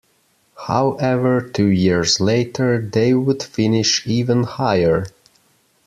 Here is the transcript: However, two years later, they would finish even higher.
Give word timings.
However, 0.65 1.47
two 1.47 1.67
years 1.67 2.19
later, 2.19 2.81
they 2.81 3.13
would 3.13 3.43
finish 3.43 4.01
even 4.07 4.45
higher. 4.45 5.05